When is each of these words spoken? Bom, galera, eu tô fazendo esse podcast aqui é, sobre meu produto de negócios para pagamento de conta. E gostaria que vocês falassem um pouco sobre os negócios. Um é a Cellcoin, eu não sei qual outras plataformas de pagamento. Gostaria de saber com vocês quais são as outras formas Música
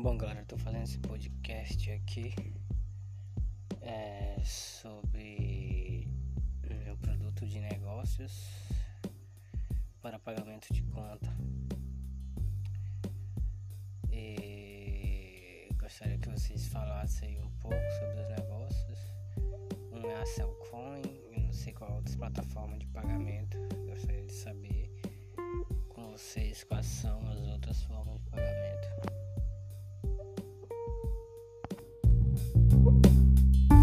Bom, 0.00 0.16
galera, 0.16 0.38
eu 0.42 0.46
tô 0.46 0.56
fazendo 0.56 0.84
esse 0.84 1.00
podcast 1.00 1.90
aqui 1.90 2.32
é, 3.80 4.40
sobre 4.44 6.06
meu 6.84 6.96
produto 6.98 7.44
de 7.44 7.58
negócios 7.58 8.48
para 10.00 10.16
pagamento 10.20 10.72
de 10.72 10.84
conta. 10.84 11.36
E 14.12 15.68
gostaria 15.76 16.16
que 16.16 16.28
vocês 16.28 16.68
falassem 16.68 17.40
um 17.40 17.50
pouco 17.58 17.90
sobre 17.98 18.20
os 18.20 18.28
negócios. 18.28 18.98
Um 19.90 20.08
é 20.08 20.14
a 20.14 20.26
Cellcoin, 20.26 21.02
eu 21.32 21.40
não 21.40 21.52
sei 21.52 21.72
qual 21.72 21.96
outras 21.96 22.14
plataformas 22.14 22.78
de 22.78 22.86
pagamento. 22.86 23.58
Gostaria 23.88 24.24
de 24.24 24.32
saber 24.32 24.94
com 25.88 26.12
vocês 26.12 26.62
quais 26.62 26.86
são 26.86 27.20
as 27.32 27.40
outras 27.48 27.82
formas 27.82 27.97
Música 32.90 33.77